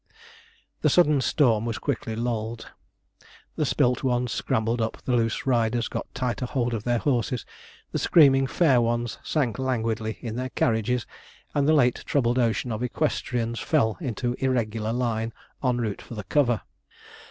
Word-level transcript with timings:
The 0.81 0.89
sudden 0.89 1.21
storm 1.21 1.63
was 1.63 1.77
quickly 1.77 2.15
lulled. 2.15 2.71
The 3.55 3.67
spilt 3.67 4.01
ones 4.03 4.31
scrambled 4.31 4.81
up; 4.81 4.99
the 5.03 5.15
loose 5.15 5.45
riders 5.45 5.87
got 5.87 6.11
tighter 6.15 6.47
hold 6.47 6.73
of 6.73 6.85
their 6.85 6.97
horses; 6.97 7.45
the 7.91 7.99
screaming 7.99 8.47
fair 8.47 8.81
ones 8.81 9.19
sank 9.23 9.59
languidly 9.59 10.17
in 10.21 10.37
their 10.37 10.49
carriages; 10.49 11.05
and 11.53 11.67
the 11.67 11.73
late 11.75 12.01
troubled 12.03 12.39
ocean 12.39 12.71
of 12.71 12.81
equestrians 12.81 13.59
fell 13.59 13.99
into 14.01 14.35
irregular 14.39 14.91
line 14.91 15.33
en 15.63 15.77
route 15.77 16.01
for 16.01 16.15
the 16.15 16.23
cover. 16.23 16.61